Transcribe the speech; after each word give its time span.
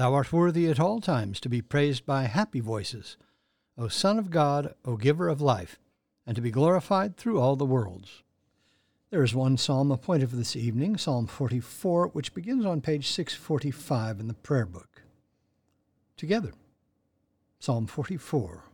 Thou 0.00 0.14
art 0.14 0.32
worthy 0.32 0.66
at 0.66 0.80
all 0.80 0.98
times 1.02 1.40
to 1.40 1.50
be 1.50 1.60
praised 1.60 2.06
by 2.06 2.22
happy 2.22 2.60
voices, 2.60 3.18
O 3.76 3.88
Son 3.88 4.18
of 4.18 4.30
God, 4.30 4.74
O 4.82 4.96
Giver 4.96 5.28
of 5.28 5.42
life, 5.42 5.78
and 6.26 6.34
to 6.34 6.40
be 6.40 6.50
glorified 6.50 7.18
through 7.18 7.38
all 7.38 7.54
the 7.54 7.66
worlds. 7.66 8.22
There 9.10 9.22
is 9.22 9.34
one 9.34 9.58
psalm 9.58 9.90
appointed 9.90 10.30
for 10.30 10.36
this 10.36 10.56
evening, 10.56 10.96
Psalm 10.96 11.26
44, 11.26 12.06
which 12.14 12.32
begins 12.32 12.64
on 12.64 12.80
page 12.80 13.08
645 13.08 14.20
in 14.20 14.28
the 14.28 14.32
prayer 14.32 14.64
book. 14.64 15.02
Together, 16.16 16.52
Psalm 17.58 17.86
44. 17.86 18.64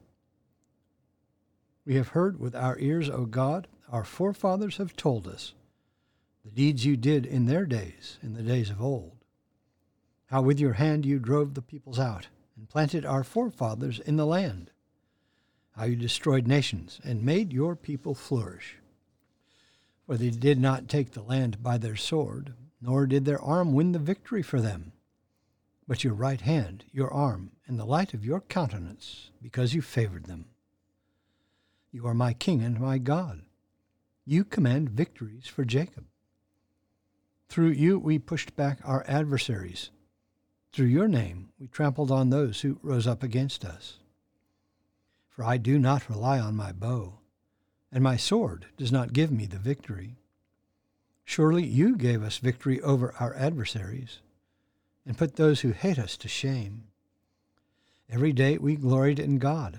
We 1.85 1.97
have 1.97 2.11
heard 2.11 2.39
with 2.39 2.55
our 2.55 2.79
ears, 2.79 3.11
O 3.11 3.25
God, 3.25 3.67
our 3.91 4.05
forefathers 4.05 4.77
have 4.77 4.95
told 4.95 5.27
us 5.27 5.55
the 6.45 6.53
deeds 6.53 6.87
you 6.87 6.97
did 6.97 7.27
in 7.27 7.47
their 7.47 7.67
days, 7.67 8.21
in 8.23 8.35
the 8.35 8.43
days 8.43 8.71
of 8.71 8.81
old 8.81 9.16
how 10.27 10.43
with 10.43 10.59
your 10.59 10.75
hand 10.75 11.07
you 11.07 11.19
drove 11.19 11.55
the 11.55 11.63
peoples 11.63 11.99
out 11.99 12.29
and 12.57 12.69
planted 12.69 13.05
our 13.05 13.23
forefathers 13.23 14.01
in 14.01 14.17
the 14.17 14.27
land, 14.27 14.71
how 15.77 15.85
you 15.85 15.97
destroyed 15.97 16.47
nations 16.47 17.01
and 17.05 17.23
made 17.23 17.53
your 17.53 17.77
people 17.77 18.15
flourish. 18.15 18.77
For 20.07 20.17
they 20.17 20.31
did 20.31 20.59
not 20.59 20.89
take 20.89 21.13
the 21.13 21.23
land 21.23 21.63
by 21.63 21.79
their 21.79 21.97
sword, 21.97 22.55
nor 22.81 23.07
did 23.07 23.25
their 23.25 23.41
arm 23.41 23.73
win 23.73 23.93
the 23.93 23.99
victory 23.99 24.43
for 24.43 24.61
them, 24.61 24.93
but 25.87 26.03
your 26.03 26.15
right 26.15 26.41
hand, 26.41 26.85
your 26.93 27.13
arm, 27.13 27.53
and 27.67 27.79
the 27.79 27.85
light 27.85 28.15
of 28.15 28.25
your 28.25 28.41
countenance, 28.41 29.31
because 29.43 29.75
you 29.75 29.83
favored 29.83 30.25
them. 30.25 30.47
You 31.93 32.07
are 32.07 32.15
my 32.15 32.33
king 32.33 32.63
and 32.63 32.81
my 32.81 32.99
God. 32.99 33.43
You 34.25 34.45
command 34.45 34.91
victories 34.91 35.47
for 35.47 35.65
Jacob. 35.65 36.05
Through 37.49 37.71
you 37.71 37.99
we 37.99 38.19
pushed 38.19 38.57
back 38.57 38.81
our 38.85 39.05
adversaries 39.07 39.91
through 40.77 40.85
your 40.85 41.09
name 41.09 41.49
we 41.59 41.67
trampled 41.67 42.11
on 42.11 42.29
those 42.29 42.61
who 42.61 42.79
rose 42.83 43.07
up 43.07 43.23
against 43.23 43.65
us. 43.65 43.97
For 45.31 45.43
I 45.43 45.57
do 45.57 45.79
not 45.79 46.11
rely 46.11 46.39
on 46.39 46.55
my 46.55 46.71
bow, 46.71 47.15
and 47.91 48.05
my 48.05 48.19
sword 48.19 48.67
does 48.77 48.93
not 48.93 49.15
give 49.15 49.33
me 49.33 49.47
the 49.47 49.57
victory. 49.57 50.17
Surely 51.25 51.65
you 51.65 51.97
gave 51.97 52.23
us 52.23 52.37
victory 52.37 52.79
over 52.83 53.15
our 53.19 53.35
adversaries, 53.37 54.21
and 55.07 55.17
put 55.17 55.37
those 55.37 55.63
who 55.63 55.71
hate 55.71 55.99
us 55.99 56.15
to 56.19 56.29
shame. 56.29 56.89
Every 58.11 58.35
day 58.35 58.59
we 58.59 58.77
gloried 58.77 59.19
in 59.19 59.39
God, 59.39 59.79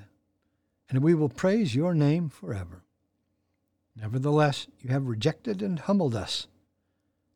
and 0.90 1.04
we 1.04 1.14
will 1.14 1.30
praise 1.30 1.76
your 1.76 1.94
name 1.94 2.28
forever. 2.28 2.82
Nevertheless, 3.96 4.66
you 4.82 4.90
have 4.90 5.06
rejected 5.06 5.62
and 5.62 5.78
humbled 5.78 6.16
us, 6.16 6.48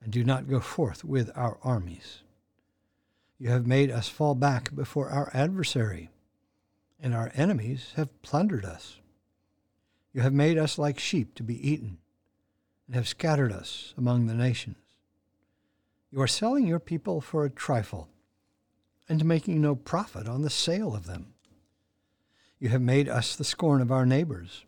and 0.02 0.12
do 0.12 0.24
not 0.24 0.50
go 0.50 0.60
forth 0.60 1.04
with 1.04 1.30
our 1.36 1.60
armies. 1.62 2.24
You 3.42 3.50
have 3.50 3.66
made 3.66 3.90
us 3.90 4.08
fall 4.08 4.36
back 4.36 4.76
before 4.76 5.10
our 5.10 5.32
adversary, 5.34 6.12
and 7.00 7.16
our 7.16 7.32
enemies 7.34 7.94
have 7.96 8.22
plundered 8.22 8.64
us. 8.64 9.00
You 10.14 10.22
have 10.22 10.32
made 10.32 10.60
us 10.60 10.78
like 10.78 11.00
sheep 11.00 11.34
to 11.34 11.44
be 11.44 11.68
eaten, 11.68 11.98
and 12.86 12.96
have 12.96 13.08
scattered 13.08 13.52
us 13.52 13.96
among 13.98 14.28
the 14.28 14.36
nations. 14.36 14.78
You 16.12 16.22
are 16.22 16.28
selling 16.28 16.68
your 16.68 16.80
people 16.80 17.20
for 17.20 17.44
a 17.44 17.50
trifle, 17.50 18.10
and 19.10 19.26
making 19.26 19.60
no 19.60 19.74
profit 19.74 20.30
on 20.30 20.44
the 20.44 20.52
sale 20.52 20.94
of 20.94 21.08
them. 21.08 21.34
You 22.60 22.70
have 22.70 22.82
made 22.84 23.10
us 23.10 23.36
the 23.36 23.44
scorn 23.44 23.82
of 23.82 23.92
our 23.92 24.06
neighbors, 24.06 24.66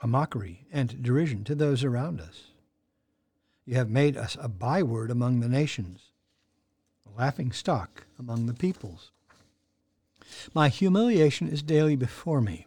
a 0.00 0.06
mockery 0.06 0.64
and 0.72 1.02
derision 1.02 1.44
to 1.44 1.54
those 1.54 1.84
around 1.84 2.22
us. 2.22 2.52
You 3.66 3.74
have 3.74 3.90
made 3.90 4.16
us 4.16 4.38
a 4.40 4.48
byword 4.48 5.10
among 5.10 5.40
the 5.40 5.48
nations 5.50 6.11
laughing 7.16 7.52
stock 7.52 8.04
among 8.18 8.46
the 8.46 8.54
peoples. 8.54 9.10
My 10.54 10.68
humiliation 10.68 11.48
is 11.48 11.62
daily 11.62 11.96
before 11.96 12.40
me, 12.40 12.66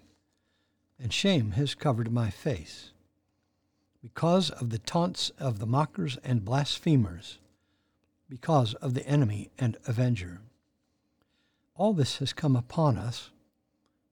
and 0.99 1.11
shame 1.11 1.51
has 1.51 1.75
covered 1.75 2.11
my 2.11 2.29
face. 2.29 2.91
Because 4.01 4.49
of 4.51 4.69
the 4.69 4.79
taunts 4.79 5.31
of 5.39 5.59
the 5.59 5.65
mockers 5.65 6.17
and 6.23 6.45
blasphemers, 6.45 7.39
because 8.29 8.73
of 8.75 8.93
the 8.93 9.07
enemy 9.07 9.49
and 9.57 9.77
avenger. 9.87 10.41
All 11.75 11.93
this 11.93 12.17
has 12.17 12.33
come 12.33 12.55
upon 12.55 12.97
us, 12.97 13.31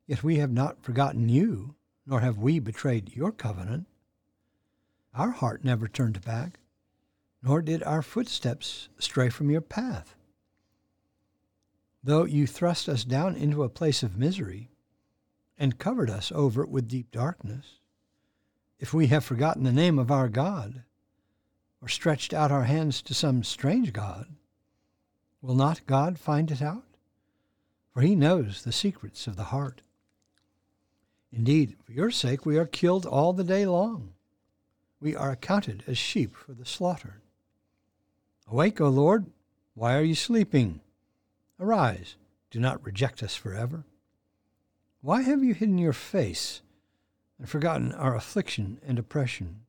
yet 0.08 0.24
we 0.24 0.38
have 0.38 0.52
not 0.52 0.84
forgotten 0.84 1.30
you, 1.30 1.76
nor 2.06 2.20
have 2.20 2.38
we 2.38 2.60
betrayed 2.60 3.16
your 3.16 3.32
covenant. 3.32 3.86
Our 5.16 5.32
heart 5.32 5.64
never 5.64 5.88
turned 5.88 6.22
back, 6.22 6.60
nor 7.42 7.62
did 7.62 7.84
our 7.84 8.02
footsteps 8.02 8.90
stray 9.00 9.30
from 9.30 9.50
your 9.50 9.62
path. 9.62 10.16
Though 12.04 12.26
you 12.26 12.46
thrust 12.46 12.90
us 12.90 13.06
down 13.06 13.36
into 13.36 13.64
a 13.64 13.70
place 13.70 14.04
of 14.04 14.18
misery 14.18 14.70
and 15.58 15.80
covered 15.80 16.10
us 16.10 16.32
over 16.36 16.66
with 16.66 16.90
deep 16.90 17.12
darkness, 17.12 17.80
if 18.78 18.94
we 18.94 19.08
have 19.08 19.24
forgotten 19.24 19.64
the 19.64 19.72
name 19.72 19.98
of 19.98 20.12
our 20.12 20.28
God, 20.28 20.84
or 21.82 21.88
stretched 21.88 22.34
out 22.34 22.52
our 22.52 22.66
hands 22.66 23.02
to 23.04 23.14
some 23.14 23.44
strange 23.44 23.94
God, 23.94 24.28
will 25.42 25.56
not 25.56 25.86
God 25.86 26.20
find 26.20 26.52
it 26.52 26.62
out? 26.62 26.84
For 27.94 28.02
he 28.02 28.16
knows 28.16 28.64
the 28.64 28.72
secrets 28.72 29.28
of 29.28 29.38
the 29.38 29.46
heart. 29.46 29.82
Indeed, 31.32 31.78
for 31.86 31.94
your 31.94 32.12
sake 32.12 32.46
we 32.46 32.58
are 32.58 32.66
killed 32.66 33.06
all 33.06 33.32
the 33.32 33.44
day 33.44 33.66
long. 33.66 34.14
We 35.00 35.16
are 35.16 35.32
accounted 35.32 35.84
as 35.88 35.98
sheep 35.98 36.36
for 36.36 36.54
the 36.54 36.66
slaughter. 36.66 37.22
Awake, 38.50 38.82
O 38.82 38.90
Lord, 38.90 39.28
why 39.74 39.96
are 39.96 40.04
you 40.04 40.16
sleeping? 40.16 40.82
Arise, 41.64 42.18
do 42.52 42.60
not 42.60 42.86
reject 42.86 43.24
us 43.24 43.38
forever. 43.38 43.86
Why 45.00 45.22
have 45.22 45.46
you 45.46 45.54
hidden 45.54 45.78
your 45.78 45.94
face 45.94 46.62
and 47.40 47.48
forgotten 47.48 47.94
our 47.94 48.18
affliction 48.18 48.82
and 48.86 49.00
oppression? 49.00 49.62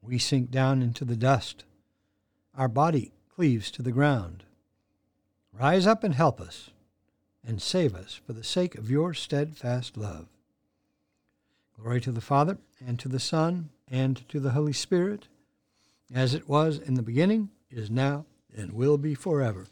We 0.00 0.16
sink 0.16 0.50
down 0.50 0.80
into 0.80 1.04
the 1.04 1.14
dust. 1.14 1.64
Our 2.56 2.68
body 2.68 3.12
cleaves 3.28 3.70
to 3.72 3.82
the 3.82 3.92
ground. 3.92 4.44
Rise 5.52 5.86
up 5.86 6.02
and 6.02 6.14
help 6.14 6.40
us, 6.40 6.70
and 7.46 7.60
save 7.60 7.94
us 7.94 8.18
for 8.26 8.32
the 8.32 8.42
sake 8.42 8.74
of 8.74 8.90
your 8.90 9.12
steadfast 9.12 9.98
love. 9.98 10.28
Glory 11.78 12.00
to 12.00 12.12
the 12.12 12.22
Father, 12.22 12.56
and 12.80 12.98
to 12.98 13.10
the 13.10 13.20
Son, 13.20 13.68
and 13.88 14.26
to 14.30 14.40
the 14.40 14.52
Holy 14.52 14.72
Spirit, 14.72 15.28
as 16.14 16.32
it 16.32 16.48
was 16.48 16.78
in 16.78 16.94
the 16.94 17.02
beginning, 17.02 17.50
is 17.70 17.90
now, 17.90 18.24
and 18.56 18.72
will 18.72 18.96
be 18.96 19.14
forever. 19.14 19.66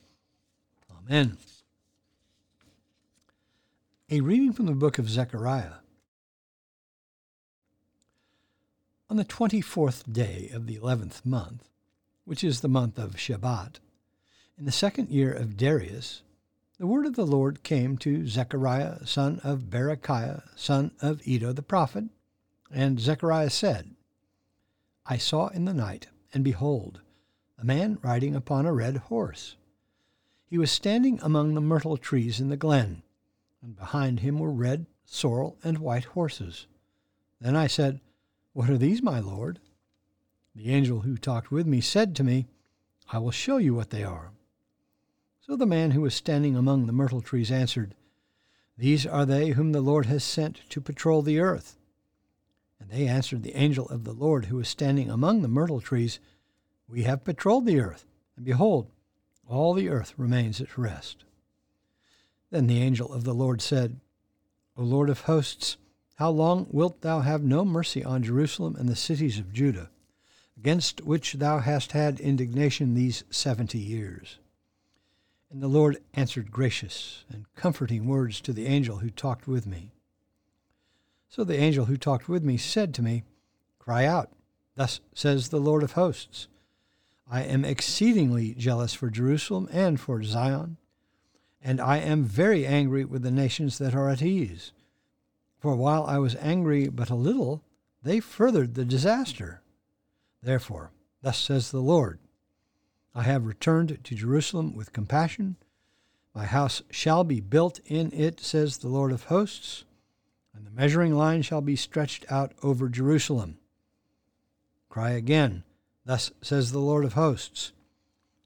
Amen. 1.09 1.39
A 4.11 4.21
reading 4.21 4.53
from 4.53 4.67
the 4.67 4.73
book 4.73 4.99
of 4.99 5.09
Zechariah. 5.09 5.75
On 9.09 9.17
the 9.17 9.25
24th 9.25 10.13
day 10.13 10.51
of 10.53 10.67
the 10.67 10.77
11th 10.79 11.25
month, 11.25 11.69
which 12.25 12.45
is 12.45 12.61
the 12.61 12.69
month 12.69 12.99
of 12.99 13.17
Shebat, 13.17 13.79
in 14.59 14.67
the 14.67 14.73
second 14.73 15.09
year 15.09 15.33
of 15.33 15.57
Darius, 15.57 16.23
the 16.79 16.87
word 16.87 17.07
of 17.07 17.17
the 17.17 17.27
Lord 17.27 17.63
came 17.63 17.97
to 17.99 18.27
Zechariah, 18.27 19.07
son 19.07 19.41
of 19.43 19.71
Berechiah, 19.71 20.43
son 20.55 20.93
of 21.01 21.27
Iddo 21.27 21.53
the 21.53 21.63
prophet. 21.63 22.05
And 22.73 23.01
Zechariah 23.01 23.51
said, 23.51 23.95
I 25.07 25.17
saw 25.17 25.49
in 25.49 25.65
the 25.65 25.75
night, 25.75 26.07
and 26.33 26.45
behold, 26.45 27.01
a 27.59 27.65
man 27.65 27.99
riding 28.03 28.37
upon 28.37 28.67
a 28.67 28.73
red 28.73 28.97
horse 28.97 29.57
he 30.51 30.59
was 30.59 30.73
standing 30.73 31.21
among 31.23 31.55
the 31.55 31.61
myrtle 31.61 31.97
trees 31.97 32.41
in 32.41 32.49
the 32.49 32.57
glen, 32.57 33.05
and 33.63 33.77
behind 33.77 34.19
him 34.19 34.41
were 34.41 34.51
red, 34.51 34.85
sorrel, 35.05 35.57
and 35.63 35.79
white 35.79 36.07
horses. 36.07 36.67
Then 37.41 37.55
I 37.55 37.69
said, 37.69 38.01
What 38.53 38.69
are 38.69 38.77
these, 38.77 39.01
my 39.01 39.21
lord? 39.21 39.61
The 40.57 40.71
angel 40.73 41.03
who 41.03 41.17
talked 41.17 41.53
with 41.53 41.69
me 41.69 41.81
said 41.81 42.17
to 42.17 42.25
me, 42.25 42.49
I 43.13 43.19
will 43.19 43.31
show 43.31 43.59
you 43.59 43.75
what 43.75 43.91
they 43.91 44.03
are. 44.03 44.33
So 45.41 45.55
the 45.55 45.67
man 45.67 45.93
who 45.93 46.01
was 46.01 46.15
standing 46.15 46.57
among 46.57 46.87
the 46.87 46.93
myrtle 46.93 47.21
trees 47.21 47.53
answered, 47.53 47.95
These 48.77 49.07
are 49.07 49.25
they 49.25 49.51
whom 49.51 49.71
the 49.71 49.81
Lord 49.81 50.07
has 50.07 50.25
sent 50.25 50.69
to 50.71 50.81
patrol 50.81 51.23
the 51.23 51.39
earth. 51.39 51.79
And 52.81 52.91
they 52.91 53.07
answered 53.07 53.45
the 53.45 53.57
angel 53.57 53.89
of 53.89 54.03
the 54.03 54.13
Lord 54.13 54.47
who 54.47 54.57
was 54.57 54.69
standing 54.69 55.11
among 55.11 55.43
the 55.43 55.49
myrtle 55.49 55.81
trees, 55.81 56.19
We 56.89 57.05
have 57.05 57.23
patrolled 57.23 57.67
the 57.67 57.79
earth, 57.79 58.05
and 58.37 58.45
behold, 58.45 58.91
all 59.51 59.75
the 59.75 59.89
earth 59.89 60.15
remains 60.17 60.61
at 60.61 60.79
rest. 60.79 61.25
Then 62.51 62.69
the 62.69 62.81
angel 62.81 63.13
of 63.13 63.25
the 63.25 63.35
Lord 63.35 63.61
said, 63.61 63.99
O 64.77 64.83
Lord 64.83 65.11
of 65.11 65.23
hosts, 65.23 65.77
how 66.15 66.31
long 66.31 66.67
wilt 66.71 67.01
thou 67.01 67.21
have 67.21 67.43
no 67.43 67.65
mercy 67.65 68.05
on 68.05 68.23
Jerusalem 68.23 68.77
and 68.77 68.89
the 68.89 68.97
cities 68.97 69.39
of 69.39 69.53
Judah, 69.53 69.91
against 70.57 71.03
which 71.03 71.35
thou 71.35 71.59
hast 71.59 71.93
had 71.93 72.21
indignation 72.21 72.95
these 72.95 73.25
seventy 73.31 73.79
years? 73.79 74.39
And 75.51 75.61
the 75.61 75.69
Lord 75.69 75.99
answered 76.15 76.53
gracious 76.53 77.25
and 77.29 77.53
comforting 77.57 78.07
words 78.07 78.41
to 78.43 78.53
the 78.53 78.67
angel 78.67 78.99
who 78.99 79.11
talked 79.11 79.49
with 79.49 79.67
me. 79.67 79.91
So 81.29 81.43
the 81.43 81.57
angel 81.59 81.87
who 81.87 81.97
talked 81.97 82.29
with 82.29 82.45
me 82.45 82.57
said 82.57 82.95
to 82.95 83.03
me, 83.03 83.25
Cry 83.81 84.05
out, 84.05 84.31
thus 84.77 85.01
says 85.13 85.49
the 85.49 85.59
Lord 85.59 85.83
of 85.83 85.93
hosts. 85.93 86.47
I 87.33 87.43
am 87.43 87.65
exceedingly 87.65 88.55
jealous 88.55 88.93
for 88.93 89.09
Jerusalem 89.09 89.69
and 89.71 90.01
for 90.01 90.21
Zion, 90.25 90.79
and 91.63 91.81
I 91.81 91.99
am 91.99 92.25
very 92.25 92.67
angry 92.67 93.05
with 93.05 93.23
the 93.23 93.31
nations 93.31 93.79
that 93.79 93.95
are 93.95 94.09
at 94.09 94.21
ease. 94.21 94.73
For 95.61 95.77
while 95.77 96.05
I 96.07 96.19
was 96.19 96.35
angry 96.37 96.89
but 96.89 97.09
a 97.09 97.15
little, 97.15 97.63
they 98.03 98.19
furthered 98.19 98.75
the 98.75 98.85
disaster. 98.85 99.63
Therefore, 100.43 100.91
thus 101.23 101.39
says 101.39 101.71
the 101.71 101.81
Lord 101.81 102.19
I 103.15 103.23
have 103.23 103.47
returned 103.47 104.03
to 104.03 104.15
Jerusalem 104.15 104.75
with 104.75 104.93
compassion. 104.93 105.57
My 106.35 106.47
house 106.47 106.83
shall 106.91 107.23
be 107.23 107.41
built 107.41 107.79
in 107.85 108.13
it, 108.13 108.41
says 108.41 108.79
the 108.79 108.89
Lord 108.89 109.13
of 109.13 109.25
hosts, 109.25 109.85
and 110.55 110.67
the 110.67 110.71
measuring 110.71 111.15
line 111.15 111.43
shall 111.43 111.61
be 111.61 111.77
stretched 111.77 112.25
out 112.31 112.53
over 112.63 112.89
Jerusalem. 112.89 113.59
Cry 114.89 115.11
again, 115.11 115.63
Thus 116.11 116.33
says 116.43 116.73
the 116.73 116.81
Lord 116.81 117.05
of 117.05 117.13
hosts 117.13 117.71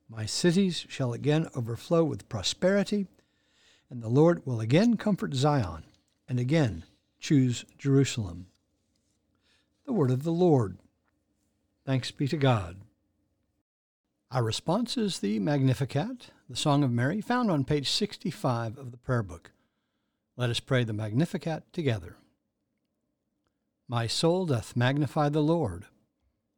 My 0.06 0.26
cities 0.26 0.84
shall 0.90 1.14
again 1.14 1.48
overflow 1.56 2.04
with 2.04 2.28
prosperity, 2.28 3.06
and 3.88 4.02
the 4.02 4.10
Lord 4.10 4.44
will 4.44 4.60
again 4.60 4.98
comfort 4.98 5.32
Zion, 5.32 5.84
and 6.28 6.38
again 6.38 6.84
choose 7.18 7.64
Jerusalem. 7.78 8.48
The 9.86 9.94
word 9.94 10.10
of 10.10 10.24
the 10.24 10.30
Lord. 10.30 10.76
Thanks 11.86 12.10
be 12.10 12.28
to 12.28 12.36
God. 12.36 12.82
Our 14.30 14.42
response 14.42 14.98
is 14.98 15.20
the 15.20 15.38
Magnificat, 15.38 16.32
the 16.50 16.56
Song 16.56 16.84
of 16.84 16.92
Mary, 16.92 17.22
found 17.22 17.50
on 17.50 17.64
page 17.64 17.88
65 17.88 18.76
of 18.76 18.90
the 18.90 18.98
Prayer 18.98 19.22
Book. 19.22 19.52
Let 20.36 20.50
us 20.50 20.60
pray 20.60 20.84
the 20.84 20.92
Magnificat 20.92 21.72
together. 21.72 22.16
My 23.88 24.06
soul 24.06 24.44
doth 24.44 24.76
magnify 24.76 25.30
the 25.30 25.42
Lord, 25.42 25.86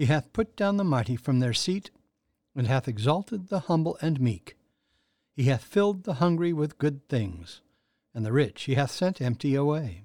He 0.00 0.06
hath 0.06 0.32
put 0.32 0.56
down 0.56 0.78
the 0.78 0.82
mighty 0.82 1.14
from 1.14 1.40
their 1.40 1.52
seat, 1.52 1.90
and 2.56 2.66
hath 2.66 2.88
exalted 2.88 3.48
the 3.48 3.60
humble 3.60 3.98
and 4.00 4.18
meek. 4.18 4.56
He 5.36 5.42
hath 5.44 5.62
filled 5.62 6.04
the 6.04 6.14
hungry 6.14 6.54
with 6.54 6.78
good 6.78 7.06
things, 7.06 7.60
and 8.14 8.24
the 8.24 8.32
rich 8.32 8.62
he 8.62 8.76
hath 8.76 8.92
sent 8.92 9.20
empty 9.20 9.54
away. 9.54 10.04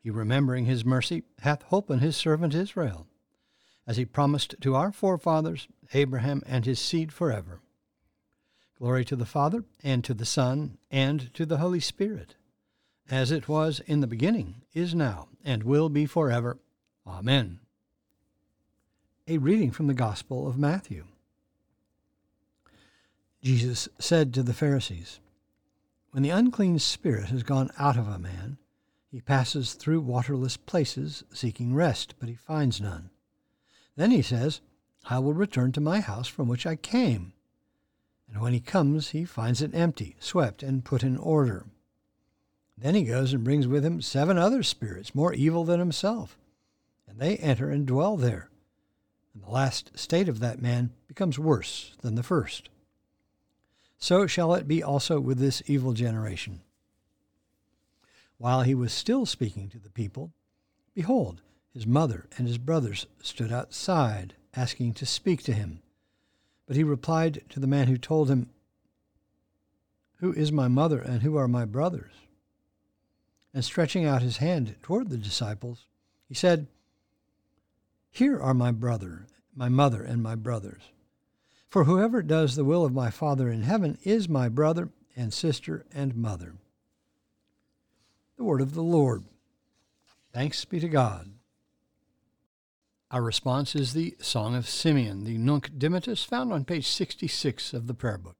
He, 0.00 0.08
remembering 0.08 0.64
his 0.64 0.86
mercy, 0.86 1.24
hath 1.40 1.62
holpen 1.64 1.98
his 1.98 2.16
servant 2.16 2.54
Israel, 2.54 3.06
as 3.86 3.98
he 3.98 4.06
promised 4.06 4.54
to 4.62 4.74
our 4.74 4.90
forefathers, 4.90 5.68
Abraham 5.92 6.40
and 6.46 6.64
his 6.64 6.80
seed 6.80 7.12
forever. 7.12 7.60
Glory 8.78 9.04
to 9.04 9.14
the 9.14 9.26
Father, 9.26 9.66
and 9.82 10.02
to 10.04 10.14
the 10.14 10.24
Son, 10.24 10.78
and 10.90 11.34
to 11.34 11.44
the 11.44 11.58
Holy 11.58 11.80
Spirit, 11.80 12.36
as 13.10 13.30
it 13.30 13.46
was 13.46 13.80
in 13.80 14.00
the 14.00 14.06
beginning, 14.06 14.62
is 14.72 14.94
now, 14.94 15.28
and 15.44 15.64
will 15.64 15.90
be 15.90 16.06
forever. 16.06 16.56
Amen. 17.06 17.60
A 19.32 19.38
reading 19.38 19.70
from 19.70 19.86
the 19.86 19.94
Gospel 19.94 20.46
of 20.46 20.58
Matthew. 20.58 21.06
Jesus 23.42 23.88
said 23.98 24.34
to 24.34 24.42
the 24.42 24.52
Pharisees, 24.52 25.20
When 26.10 26.22
the 26.22 26.28
unclean 26.28 26.78
spirit 26.78 27.30
has 27.30 27.42
gone 27.42 27.70
out 27.78 27.96
of 27.96 28.06
a 28.08 28.18
man, 28.18 28.58
he 29.10 29.22
passes 29.22 29.72
through 29.72 30.02
waterless 30.02 30.58
places 30.58 31.24
seeking 31.32 31.74
rest, 31.74 32.14
but 32.18 32.28
he 32.28 32.34
finds 32.34 32.78
none. 32.78 33.08
Then 33.96 34.10
he 34.10 34.20
says, 34.20 34.60
I 35.08 35.18
will 35.18 35.32
return 35.32 35.72
to 35.72 35.80
my 35.80 36.00
house 36.00 36.28
from 36.28 36.46
which 36.46 36.66
I 36.66 36.76
came. 36.76 37.32
And 38.28 38.42
when 38.42 38.52
he 38.52 38.60
comes, 38.60 39.12
he 39.12 39.24
finds 39.24 39.62
it 39.62 39.74
empty, 39.74 40.14
swept, 40.20 40.62
and 40.62 40.84
put 40.84 41.02
in 41.02 41.16
order. 41.16 41.64
Then 42.76 42.94
he 42.94 43.04
goes 43.04 43.32
and 43.32 43.42
brings 43.42 43.66
with 43.66 43.82
him 43.82 44.02
seven 44.02 44.36
other 44.36 44.62
spirits, 44.62 45.14
more 45.14 45.32
evil 45.32 45.64
than 45.64 45.80
himself, 45.80 46.36
and 47.08 47.18
they 47.18 47.38
enter 47.38 47.70
and 47.70 47.86
dwell 47.86 48.18
there. 48.18 48.50
And 49.34 49.42
the 49.42 49.50
last 49.50 49.98
state 49.98 50.28
of 50.28 50.40
that 50.40 50.60
man 50.60 50.90
becomes 51.08 51.38
worse 51.38 51.94
than 52.02 52.14
the 52.14 52.22
first. 52.22 52.68
So 53.98 54.26
shall 54.26 54.54
it 54.54 54.66
be 54.66 54.82
also 54.82 55.20
with 55.20 55.38
this 55.38 55.62
evil 55.66 55.92
generation. 55.92 56.60
While 58.36 58.62
he 58.62 58.74
was 58.74 58.92
still 58.92 59.26
speaking 59.26 59.68
to 59.68 59.78
the 59.78 59.90
people, 59.90 60.32
behold, 60.94 61.40
his 61.72 61.86
mother 61.86 62.26
and 62.36 62.48
his 62.48 62.58
brothers 62.58 63.06
stood 63.22 63.52
outside, 63.52 64.34
asking 64.54 64.94
to 64.94 65.06
speak 65.06 65.42
to 65.44 65.52
him. 65.52 65.82
But 66.66 66.76
he 66.76 66.82
replied 66.82 67.44
to 67.50 67.60
the 67.60 67.66
man 67.66 67.86
who 67.86 67.96
told 67.96 68.28
him, 68.28 68.50
Who 70.16 70.32
is 70.32 70.50
my 70.50 70.68
mother 70.68 70.98
and 70.98 71.22
who 71.22 71.36
are 71.36 71.48
my 71.48 71.64
brothers? 71.64 72.12
And 73.54 73.64
stretching 73.64 74.04
out 74.04 74.22
his 74.22 74.38
hand 74.38 74.74
toward 74.82 75.10
the 75.10 75.16
disciples, 75.16 75.86
he 76.28 76.34
said, 76.34 76.66
Here 78.10 78.40
are 78.40 78.54
my 78.54 78.72
brother, 78.72 79.26
my 79.54 79.68
mother, 79.68 80.02
and 80.02 80.22
my 80.22 80.34
brothers. 80.34 80.82
For 81.68 81.84
whoever 81.84 82.22
does 82.22 82.56
the 82.56 82.64
will 82.64 82.84
of 82.84 82.92
my 82.92 83.10
Father 83.10 83.50
in 83.50 83.62
heaven 83.62 83.98
is 84.04 84.28
my 84.28 84.48
brother 84.48 84.90
and 85.16 85.32
sister 85.32 85.84
and 85.92 86.14
mother. 86.14 86.54
The 88.36 88.44
word 88.44 88.60
of 88.60 88.74
the 88.74 88.82
Lord. 88.82 89.24
Thanks 90.32 90.64
be 90.64 90.80
to 90.80 90.88
God. 90.88 91.30
Our 93.10 93.22
response 93.22 93.74
is 93.74 93.92
the 93.92 94.16
Song 94.20 94.54
of 94.54 94.68
Simeon, 94.68 95.24
the 95.24 95.36
Nunc 95.36 95.70
Dimittis, 95.78 96.24
found 96.24 96.50
on 96.50 96.64
page 96.64 96.88
66 96.88 97.74
of 97.74 97.86
the 97.86 97.94
Prayer 97.94 98.16
Book. 98.16 98.36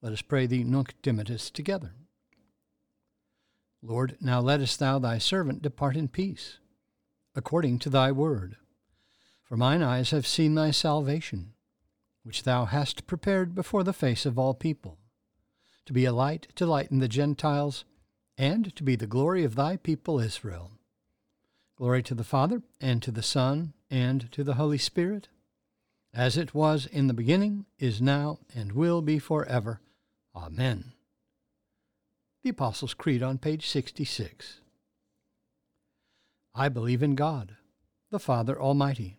Let 0.00 0.12
us 0.12 0.22
pray 0.22 0.46
the 0.46 0.64
Nunc 0.64 0.94
Dimittis 1.02 1.52
together. 1.52 1.94
Lord, 3.80 4.16
now 4.20 4.40
lettest 4.40 4.80
thou 4.80 4.98
thy 4.98 5.18
servant 5.18 5.62
depart 5.62 5.96
in 5.96 6.08
peace, 6.08 6.58
according 7.36 7.78
to 7.80 7.90
thy 7.90 8.10
word. 8.10 8.56
For 9.52 9.58
mine 9.58 9.82
eyes 9.82 10.12
have 10.12 10.26
seen 10.26 10.54
thy 10.54 10.70
salvation, 10.70 11.52
which 12.22 12.44
thou 12.44 12.64
hast 12.64 13.06
prepared 13.06 13.54
before 13.54 13.84
the 13.84 13.92
face 13.92 14.24
of 14.24 14.38
all 14.38 14.54
people, 14.54 14.96
to 15.84 15.92
be 15.92 16.06
a 16.06 16.12
light 16.14 16.48
to 16.54 16.64
lighten 16.64 17.00
the 17.00 17.06
Gentiles, 17.06 17.84
and 18.38 18.74
to 18.74 18.82
be 18.82 18.96
the 18.96 19.06
glory 19.06 19.44
of 19.44 19.54
thy 19.54 19.76
people 19.76 20.18
Israel. 20.18 20.70
Glory 21.76 22.02
to 22.02 22.14
the 22.14 22.24
Father, 22.24 22.62
and 22.80 23.02
to 23.02 23.10
the 23.10 23.22
Son, 23.22 23.74
and 23.90 24.32
to 24.32 24.42
the 24.42 24.54
Holy 24.54 24.78
Spirit, 24.78 25.28
as 26.14 26.38
it 26.38 26.54
was 26.54 26.86
in 26.86 27.08
the 27.08 27.12
beginning, 27.12 27.66
is 27.78 28.00
now, 28.00 28.38
and 28.54 28.72
will 28.72 29.02
be 29.02 29.18
forever. 29.18 29.82
Amen. 30.34 30.92
The 32.42 32.48
Apostles' 32.48 32.94
Creed 32.94 33.22
on 33.22 33.36
page 33.36 33.68
66. 33.68 34.60
I 36.54 36.70
believe 36.70 37.02
in 37.02 37.14
God, 37.14 37.56
the 38.08 38.18
Father 38.18 38.58
Almighty, 38.58 39.18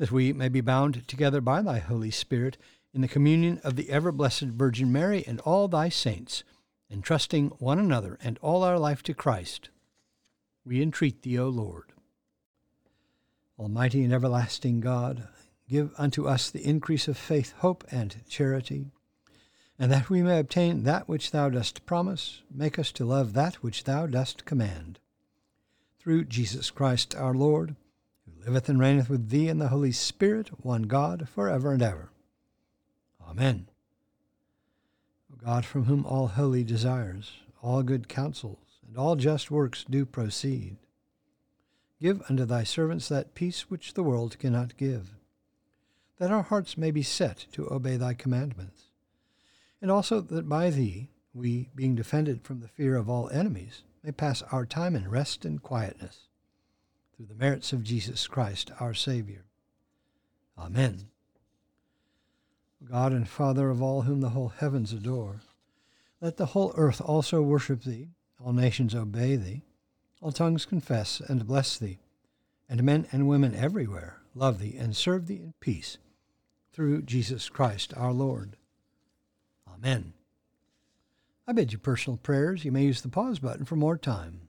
That 0.00 0.10
we 0.10 0.32
may 0.32 0.48
be 0.48 0.62
bound 0.62 1.06
together 1.06 1.42
by 1.42 1.60
thy 1.60 1.78
Holy 1.78 2.10
Spirit 2.10 2.56
in 2.94 3.02
the 3.02 3.06
communion 3.06 3.60
of 3.62 3.76
the 3.76 3.90
ever 3.90 4.10
blessed 4.10 4.44
Virgin 4.44 4.90
Mary 4.90 5.22
and 5.26 5.40
all 5.40 5.68
thy 5.68 5.90
saints, 5.90 6.42
entrusting 6.90 7.48
one 7.58 7.78
another 7.78 8.16
and 8.22 8.38
all 8.40 8.64
our 8.64 8.78
life 8.78 9.02
to 9.02 9.12
Christ, 9.12 9.68
we 10.64 10.80
entreat 10.80 11.20
thee, 11.20 11.38
O 11.38 11.50
Lord. 11.50 11.92
Almighty 13.58 14.02
and 14.02 14.10
everlasting 14.10 14.80
God, 14.80 15.28
give 15.68 15.92
unto 15.98 16.26
us 16.26 16.48
the 16.48 16.66
increase 16.66 17.06
of 17.06 17.18
faith, 17.18 17.52
hope, 17.58 17.84
and 17.90 18.24
charity, 18.26 18.86
and 19.78 19.92
that 19.92 20.08
we 20.08 20.22
may 20.22 20.38
obtain 20.38 20.84
that 20.84 21.10
which 21.10 21.30
thou 21.30 21.50
dost 21.50 21.84
promise, 21.84 22.40
make 22.50 22.78
us 22.78 22.90
to 22.92 23.04
love 23.04 23.34
that 23.34 23.56
which 23.56 23.84
thou 23.84 24.06
dost 24.06 24.46
command. 24.46 24.98
Through 25.98 26.24
Jesus 26.24 26.70
Christ 26.70 27.14
our 27.14 27.34
Lord, 27.34 27.76
liveth 28.44 28.68
and 28.68 28.80
reigneth 28.80 29.10
with 29.10 29.28
thee 29.28 29.48
in 29.48 29.58
the 29.58 29.68
Holy 29.68 29.92
Spirit, 29.92 30.48
one 30.64 30.82
God, 30.82 31.28
for 31.28 31.48
ever 31.48 31.72
and 31.72 31.82
ever. 31.82 32.10
Amen. 33.28 33.68
O 35.32 35.36
God, 35.44 35.64
from 35.64 35.84
whom 35.84 36.04
all 36.04 36.28
holy 36.28 36.64
desires, 36.64 37.32
all 37.62 37.82
good 37.82 38.08
counsels, 38.08 38.80
and 38.86 38.96
all 38.96 39.16
just 39.16 39.50
works 39.50 39.84
do 39.88 40.04
proceed, 40.04 40.76
give 42.00 42.22
unto 42.28 42.44
thy 42.44 42.64
servants 42.64 43.08
that 43.08 43.34
peace 43.34 43.70
which 43.70 43.94
the 43.94 44.02
world 44.02 44.38
cannot 44.38 44.76
give, 44.76 45.14
that 46.18 46.30
our 46.30 46.42
hearts 46.42 46.76
may 46.76 46.90
be 46.90 47.02
set 47.02 47.46
to 47.52 47.70
obey 47.72 47.96
thy 47.96 48.14
commandments, 48.14 48.84
and 49.80 49.90
also 49.90 50.20
that 50.20 50.48
by 50.48 50.70
thee 50.70 51.08
we, 51.32 51.68
being 51.74 51.94
defended 51.94 52.42
from 52.42 52.60
the 52.60 52.68
fear 52.68 52.96
of 52.96 53.08
all 53.08 53.30
enemies, 53.30 53.82
may 54.02 54.10
pass 54.10 54.42
our 54.50 54.66
time 54.66 54.96
in 54.96 55.08
rest 55.08 55.44
and 55.44 55.62
quietness, 55.62 56.29
through 57.20 57.26
the 57.26 57.44
merits 57.44 57.74
of 57.74 57.84
Jesus 57.84 58.26
Christ 58.26 58.70
our 58.80 58.94
Saviour. 58.94 59.44
Amen. 60.56 61.08
God 62.88 63.12
and 63.12 63.28
Father 63.28 63.68
of 63.68 63.82
all 63.82 64.02
whom 64.02 64.22
the 64.22 64.30
whole 64.30 64.48
heavens 64.48 64.94
adore. 64.94 65.42
Let 66.22 66.38
the 66.38 66.46
whole 66.46 66.72
earth 66.76 66.98
also 66.98 67.42
worship 67.42 67.82
thee, 67.82 68.08
all 68.42 68.54
nations 68.54 68.94
obey 68.94 69.36
thee, 69.36 69.60
all 70.22 70.32
tongues 70.32 70.64
confess 70.64 71.20
and 71.20 71.46
bless 71.46 71.76
thee, 71.76 71.98
and 72.70 72.82
men 72.82 73.06
and 73.12 73.28
women 73.28 73.54
everywhere 73.54 74.22
love 74.34 74.58
thee 74.58 74.76
and 74.78 74.96
serve 74.96 75.26
thee 75.26 75.42
in 75.42 75.52
peace, 75.60 75.98
through 76.72 77.02
Jesus 77.02 77.50
Christ 77.50 77.92
our 77.98 78.14
Lord. 78.14 78.56
Amen. 79.70 80.14
I 81.46 81.52
bid 81.52 81.70
you 81.70 81.78
personal 81.78 82.16
prayers. 82.16 82.64
You 82.64 82.72
may 82.72 82.84
use 82.84 83.02
the 83.02 83.10
pause 83.10 83.40
button 83.40 83.66
for 83.66 83.76
more 83.76 83.98
time. 83.98 84.48